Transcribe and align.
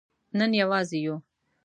نن 0.37 0.51
یوازې 0.61 0.97
یو 1.05 1.15